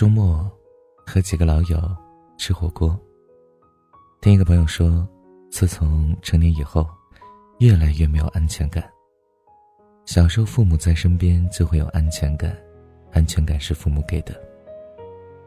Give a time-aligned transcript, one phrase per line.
[0.00, 0.50] 周末
[1.06, 1.78] 和几个老友
[2.38, 2.98] 吃火锅。
[4.22, 5.06] 听一个朋友说，
[5.50, 6.88] 自从成年以后，
[7.58, 8.90] 越来越没有安全感。
[10.06, 12.56] 小时候父母在身边就会有安全感，
[13.12, 14.34] 安全感是父母给的。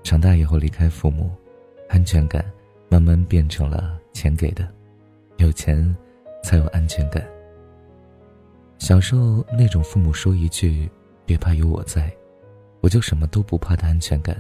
[0.04, 1.32] 长大以后离开父母，
[1.90, 2.46] 安全感
[2.90, 4.72] 慢慢变成了钱给的，
[5.38, 5.84] 有钱
[6.44, 7.28] 才有安全感。
[8.78, 10.88] 小时候那种父母说一句
[11.26, 12.16] “别怕有我在”。
[12.84, 14.36] 我就什么都不怕的安全感，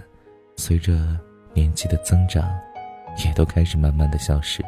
[0.55, 1.17] 随着
[1.53, 2.49] 年纪的增长，
[3.25, 4.63] 也都开始慢慢的消失。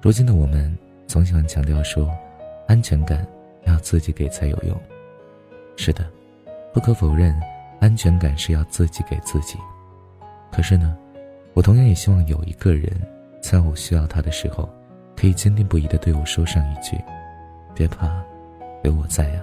[0.00, 0.76] 如今的我们
[1.06, 2.10] 总喜欢强调说，
[2.66, 3.26] 安全感
[3.64, 4.78] 要自己给才有用。
[5.76, 6.04] 是的，
[6.72, 7.38] 不可否认，
[7.80, 9.58] 安全感是要自己给自己。
[10.50, 10.96] 可是呢，
[11.54, 12.90] 我同样也希望有一个人，
[13.40, 14.68] 在我需要他的时候，
[15.16, 16.96] 可以坚定不移的对我说上一句
[17.74, 18.22] ：“别怕，
[18.82, 19.42] 有我在呀。”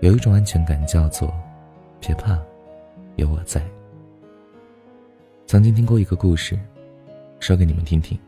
[0.00, 1.32] 有一种安全感叫做
[2.00, 2.38] “别怕，
[3.20, 3.64] 有我在”。
[5.46, 6.58] 曾经听过一个故事，
[7.38, 8.18] 说给你们听听。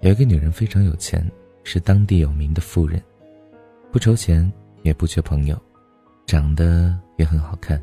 [0.00, 1.24] 有一个女人非常有钱，
[1.62, 3.00] 是当地有名的富人，
[3.92, 4.50] 不愁钱，
[4.82, 5.56] 也不缺朋友，
[6.26, 7.80] 长得也很好看，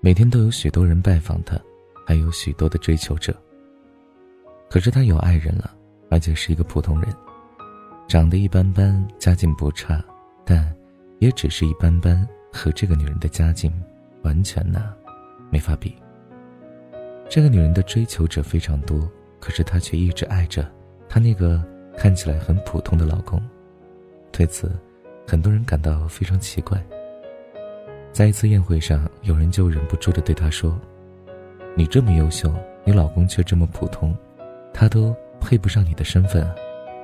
[0.00, 1.56] 每天都有许多人拜访她，
[2.04, 3.34] 还有许多的追求者。
[4.68, 5.72] 可是她有爱人了，
[6.10, 7.14] 而且是一个普通人，
[8.08, 10.04] 长得一般般，家境不差，
[10.44, 10.74] 但。
[11.20, 13.72] 也只是一般般，和这个女人的家境
[14.24, 14.92] 完全呢
[15.50, 15.94] 没法比。
[17.28, 19.08] 这个女人的追求者非常多，
[19.38, 20.68] 可是她却一直爱着
[21.08, 21.62] 她那个
[21.96, 23.40] 看起来很普通的老公。
[24.32, 24.70] 对此，
[25.26, 26.84] 很多人感到非常奇怪。
[28.12, 30.78] 在一次宴会上，有人就忍不住的对她说
[31.76, 32.52] ：“你这么优秀，
[32.84, 34.16] 你老公却这么普通，
[34.72, 36.48] 他都配不上你的身份，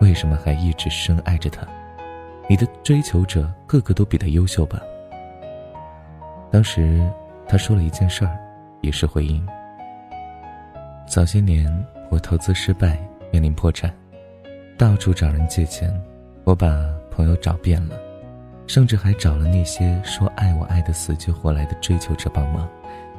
[0.01, 1.67] 为什么还一直深爱着他？”
[2.49, 4.83] 你的追求者个个都比他优秀吧？
[6.51, 7.01] 当时
[7.47, 8.37] 他说了一件事儿，
[8.81, 9.47] 也是回应。
[11.07, 11.73] 早些年
[12.11, 12.99] 我投资失败，
[13.31, 13.95] 面临破产，
[14.77, 15.93] 到处找人借钱，
[16.45, 16.69] 我把
[17.11, 17.97] 朋友找遍了，
[18.67, 22.69] 甚至还找了那些说爱我爱的死去活来的追求者帮忙，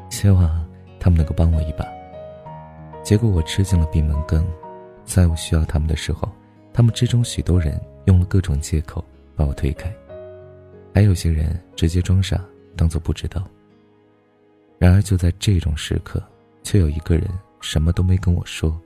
[0.09, 0.65] 希望
[0.99, 1.85] 他们能够帮我一把。
[3.03, 4.45] 结果我吃尽了闭门羹，
[5.05, 6.29] 在我需要他们的时候，
[6.73, 9.03] 他们之中许多人用了各种借口。
[9.33, 9.91] 把我推开，
[10.93, 12.39] 还有些人直接装傻，
[12.75, 13.47] 当做不知道。
[14.79, 16.21] 然而就在这种时刻，
[16.63, 17.27] 却有一个人
[17.59, 18.79] 什么都没跟我说，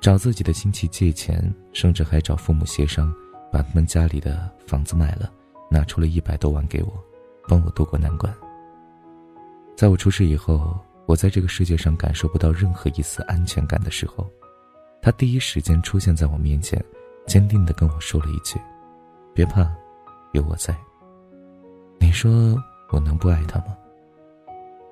[0.00, 3.12] 找自己的亲戚借钱，甚至还找父母协商，
[3.52, 5.30] 把他们家里的房子卖了，
[5.70, 6.92] 拿出了一百多万给我，
[7.46, 8.32] 帮我度过难关。
[9.76, 14.30] 在我出事以后，我在这个世界上感受不到任何一丝安全感的时候，
[15.02, 16.82] 他第一时间出现在我面前，
[17.26, 18.58] 坚定地跟我说了一句。
[19.34, 19.70] 别怕，
[20.32, 20.76] 有我在。
[21.98, 22.56] 你说
[22.92, 23.76] 我能不爱他吗？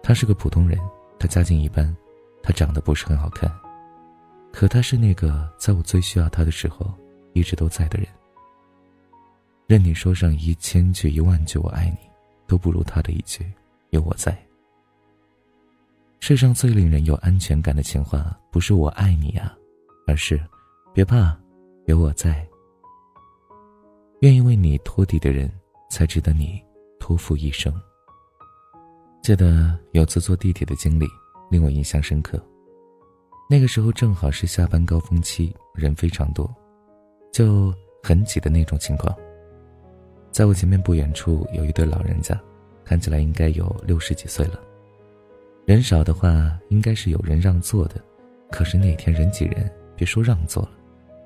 [0.02, 0.78] 他是个普通人，
[1.18, 1.94] 他家境一般，
[2.42, 3.48] 他长得不是很好看，
[4.50, 6.92] 可他是那个在我最需要他的时候
[7.34, 8.08] 一直都在的人。
[9.66, 11.98] 任你说上一千句一万句我爱你，
[12.48, 13.44] 都不如他的一句
[13.90, 14.36] 有我在。
[16.18, 19.54] 世上最令人有安全感的情话，不是我爱你呀，
[20.06, 20.40] 而是
[20.92, 21.38] 别怕，
[21.86, 22.44] 有我在。
[24.20, 25.50] 愿意为你托底的人，
[25.90, 26.62] 才值得你
[26.98, 27.72] 托付一生。
[29.22, 31.06] 记得有次坐地铁的经历，
[31.50, 32.42] 令我印象深刻。
[33.50, 36.50] 那个时候正好是下班高峰期，人非常多，
[37.30, 37.72] 就
[38.02, 39.14] 很挤的那种情况。
[40.30, 42.40] 在我前面不远处有一对老人家，
[42.82, 44.58] 看起来应该有六十几岁了。
[45.66, 48.02] 人少的话，应该是有人让座的，
[48.50, 50.70] 可是那天人挤人，别说让座了，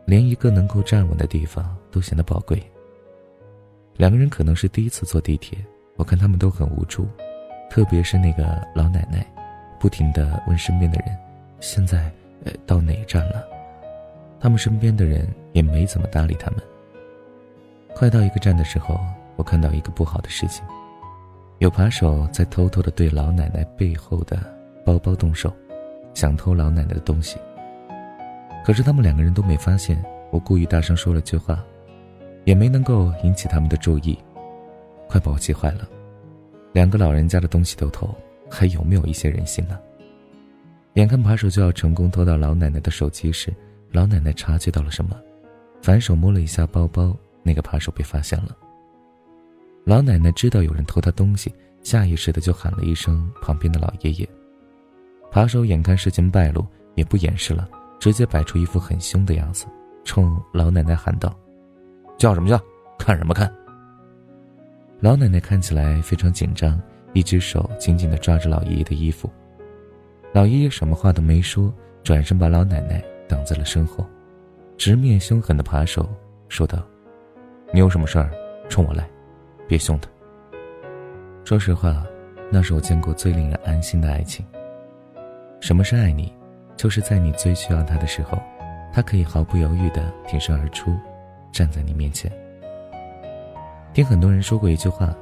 [0.04, 2.60] 连一个能够站稳的地方都显得宝贵。
[3.97, 5.56] 两个人可能是第一次坐地铁，
[5.94, 7.06] 我看他们都很无助，
[7.75, 9.27] 特别是那个老奶奶，
[9.81, 11.19] 不停的问身边的人
[11.59, 12.09] ：“现在，
[12.45, 13.45] 呃，到哪一站了？”
[14.39, 16.60] 他们身边的人也没怎么搭理他们。
[17.93, 18.97] 快到一个站的时候，
[19.34, 20.65] 我看到一个不好的事情，
[21.59, 24.39] 有扒手在偷偷的对老奶奶背后的
[24.84, 25.53] 包包动手，
[26.15, 27.39] 想偷老奶奶的东西。
[28.65, 30.01] 可是他们两个人都没发现，
[30.31, 31.60] 我故意大声说了句话。
[32.45, 34.16] 也没能够引起他们的注意，
[35.09, 35.89] 快把我气坏了！
[36.74, 38.12] 两个老人家的东西都偷，
[38.50, 39.78] 还有没有一些人性呢？
[40.94, 43.54] 眼看扒手就要成功偷到老奶奶的手机时，
[43.92, 45.16] 老奶奶察觉到了什么，
[45.80, 48.56] 反手摸了一下包包，那个扒手被发现了。
[49.84, 54.28] 老奶奶知道有人偷她东西，下意识的就喊了一声旁边的老爷爷。
[55.30, 56.66] 扒手眼看事情败露，
[56.97, 57.68] 也不掩饰了，
[58.00, 59.65] 直接摆出一副很凶的样子，
[60.04, 61.32] 冲老奶奶喊道。
[62.18, 62.60] 叫什么叫？
[62.98, 63.48] 看什么看？
[65.01, 66.81] 老奶奶看起来非常紧张，
[67.13, 69.31] 一只手紧紧地抓着老爷爷的衣服。
[70.33, 74.07] 老爷爷什么话都没说，转身把老奶奶挡在了身后，
[74.79, 76.09] 直面凶狠的扒手
[76.49, 76.83] 说道
[77.73, 78.31] ：“你有什么事儿，
[78.69, 79.09] 冲我来，
[79.69, 80.09] 别凶他。”
[81.45, 82.05] 说实话，
[82.51, 84.45] 那是我见过最令人安心的爱情。
[85.61, 86.33] 什么是爱你？
[86.77, 88.39] 就是在你最需要他的时候，
[88.93, 90.93] 他可以毫不犹豫地挺身而出，
[91.53, 92.33] 站在你面前。
[93.95, 95.15] 听很多人说过一句话：“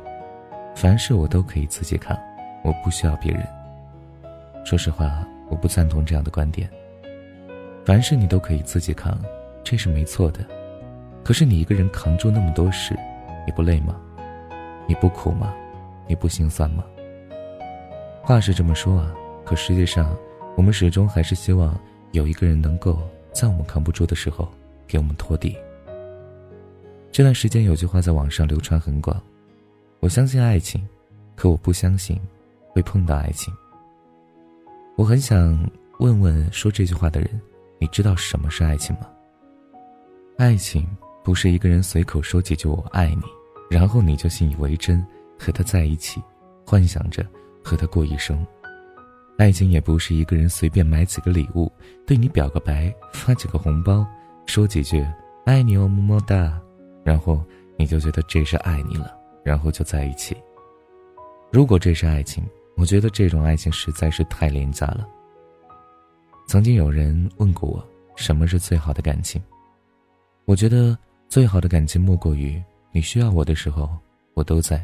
[0.75, 2.19] 凡事我都可以自己扛，
[2.65, 3.47] 我不需要别人。”
[4.65, 6.71] 说实话，我不赞同这样的观点。
[7.85, 9.21] 凡事你都可以自己扛，
[9.63, 10.41] 这是没错的。
[11.23, 12.99] 可是你一个人扛住那么多事，
[13.45, 13.95] 你不累吗？
[14.87, 15.53] 你不苦吗？
[16.09, 16.83] 你不心酸吗？
[18.23, 19.13] 话是这么说啊，
[19.45, 20.17] 可实际上，
[20.57, 21.79] 我们始终还是希望
[22.13, 22.99] 有一个人能够
[23.33, 24.49] 在我们扛不住的时候
[24.87, 25.59] 给我们托底。
[27.12, 29.23] 这段时间有句话在网上流传很广：
[30.00, 30.82] 我相信爱情，
[31.37, 32.19] 可我不相信
[32.70, 33.53] 会碰到爱情。
[34.97, 35.62] 我很想
[35.99, 37.29] 问问说这句话的人，
[37.79, 39.06] 你知道什么是爱情吗？
[40.38, 40.88] 爱情
[41.23, 43.23] 不是一个人随口说几句“我爱你”，
[43.69, 45.06] 然后你就信以为真，
[45.38, 46.19] 和他在一起，
[46.67, 47.23] 幻想着
[47.62, 48.43] 和他过一生。
[49.37, 51.70] 爱情也不是一个人随便买几个礼物，
[52.06, 54.06] 对你表个白，发几个红包，
[54.47, 55.06] 说几句
[55.44, 56.59] “爱你哦，么么哒”。
[57.04, 57.43] 然后
[57.76, 60.37] 你就觉得这是爱你了，然后就在一起。
[61.50, 62.44] 如果这是爱情，
[62.76, 65.06] 我觉得这种爱情实在是太廉价了。
[66.46, 67.84] 曾经有人问过我，
[68.16, 69.43] 什么是最好的感情？
[70.44, 70.96] 我觉得
[71.28, 73.88] 最好的感情莫过于你需要我的时候，
[74.34, 74.78] 我都在；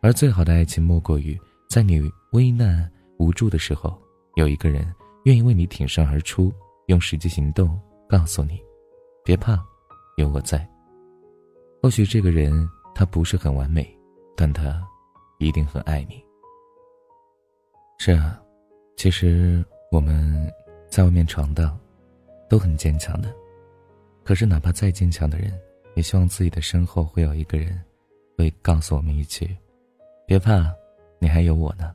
[0.00, 1.38] 而最好的爱情莫过于
[1.68, 2.00] 在你
[2.32, 3.96] 危难无助的时候，
[4.36, 4.92] 有一个人
[5.24, 6.52] 愿意为你挺身而出，
[6.86, 7.78] 用实际行动
[8.08, 8.60] 告诉你：
[9.24, 9.62] 别怕，
[10.16, 10.66] 有我在。
[11.84, 13.86] 或许这个人他不是很完美，
[14.34, 14.82] 但他
[15.38, 16.24] 一定很爱你。
[17.98, 18.42] 是啊，
[18.96, 20.50] 其实我们
[20.88, 21.78] 在外面闯荡，
[22.48, 23.30] 都很坚强的。
[24.24, 25.52] 可是哪怕再坚强的人，
[25.94, 27.78] 也希望自己的身后会有一个人，
[28.38, 29.54] 会告诉我们一句
[30.26, 30.74] ：“别怕，
[31.18, 31.94] 你还有我呢。”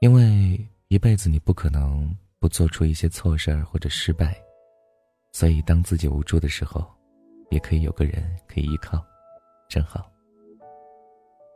[0.00, 4.38] 因为一辈子你不可能不做出一些错事儿或者失败，
[5.32, 6.86] 所以当自己无助的时候。
[7.50, 9.04] 也可以有个人可以依靠，
[9.68, 10.10] 真好。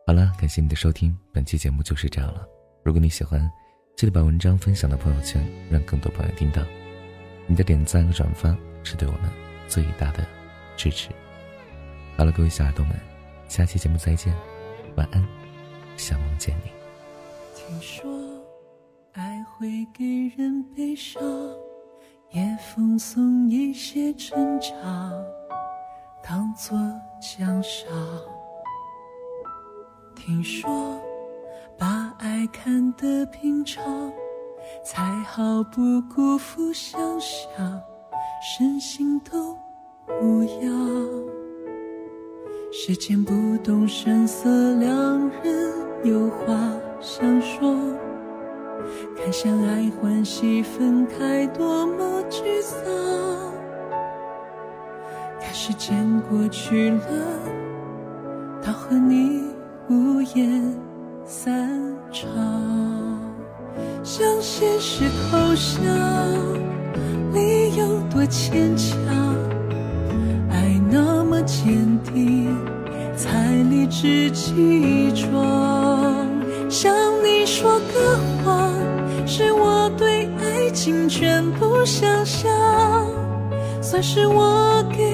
[0.06, 2.46] 好了，感谢你的收听，本期节目就是这样了。
[2.82, 3.48] 如果你喜欢，
[3.96, 6.62] 记得把文章分享到朋友圈，让更多朋友听到。
[7.46, 9.30] 你的点赞和转发是对我们
[9.68, 10.26] 最大的
[10.76, 11.10] 支持。
[12.16, 12.96] 好了，各位小耳朵们，
[13.48, 14.34] 下期节目再见，
[14.96, 15.26] 晚安，
[15.96, 16.70] 想梦见你。
[17.54, 18.10] 听说
[19.12, 20.04] 爱会给
[20.36, 21.22] 人悲伤，
[22.30, 25.12] 也奉送一些成长。
[26.22, 26.76] 当作
[27.20, 27.88] 奖赏。
[30.14, 31.00] 听说
[31.78, 33.82] 把爱看得平常，
[34.84, 37.82] 才好不辜负想象，
[38.42, 39.56] 身心都
[40.20, 41.30] 无恙。
[42.72, 45.72] 世间不动声色，两人
[46.04, 46.54] 有话
[47.00, 47.74] 想说，
[49.16, 53.49] 看相爱欢喜分开，多么沮丧。
[55.52, 57.00] 时间过去了，
[58.64, 59.42] 到和你
[59.88, 60.74] 无言
[61.24, 61.68] 散
[62.12, 62.28] 场，
[64.02, 65.84] 像现实投降，
[67.32, 68.96] 理由多牵强，
[70.50, 72.56] 爱那么坚定，
[73.16, 76.14] 才理直气壮。
[76.68, 78.72] 向你说个谎，
[79.26, 82.50] 是我对爱情全部想象，
[83.82, 85.09] 算是我给。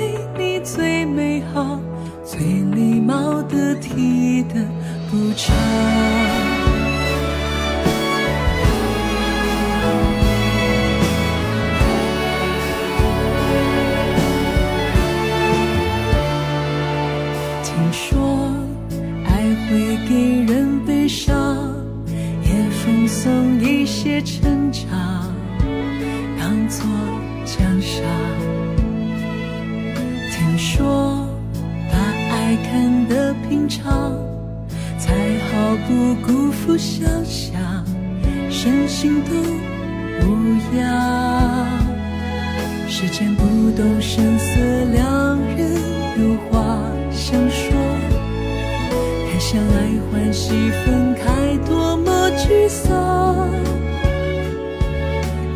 [1.37, 1.78] 最好、
[2.25, 4.55] 最礼貌得体的
[5.11, 5.55] 补偿。
[17.62, 18.50] 听说
[19.26, 21.71] 爱会给人悲伤，
[22.45, 24.88] 也奉送一些成长，
[26.38, 26.87] 当作
[27.45, 28.02] 奖赏。
[30.33, 31.15] 听说
[33.66, 34.12] 得平常，
[34.96, 35.12] 才
[35.50, 37.85] 好不辜负想象，
[38.49, 39.32] 身心都
[40.25, 41.66] 无恙。
[42.88, 44.61] 时间不动声色，
[44.92, 45.75] 两人
[46.16, 46.80] 有话
[47.11, 47.75] 想说。
[49.28, 53.50] 看相爱欢喜分开，多么沮丧。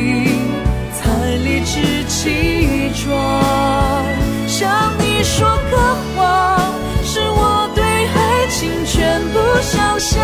[0.95, 1.01] 才
[1.37, 3.05] 理直气壮。
[4.47, 5.75] 向你说个
[6.17, 6.21] 谎，
[7.05, 10.21] 是我对爱情全部想象，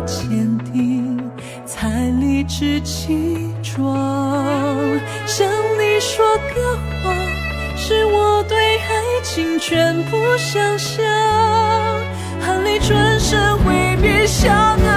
[0.00, 1.18] 坚定，
[1.64, 1.88] 才
[2.20, 3.96] 理直气壮。
[5.26, 5.46] 向
[5.78, 6.24] 你说
[6.54, 7.14] 个谎，
[7.76, 8.90] 是我对爱
[9.22, 11.04] 情全部想象。
[12.40, 14.95] 含泪转身挥别相爱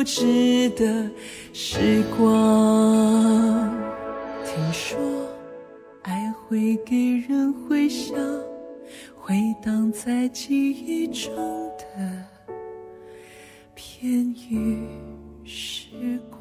[0.00, 1.10] 可复制的
[1.52, 3.70] 时光。
[4.46, 4.98] 听说
[6.02, 8.16] 爱会给人回响，
[9.14, 11.34] 回荡在记忆中
[11.76, 12.24] 的
[13.74, 14.88] 片语
[15.44, 16.39] 时光。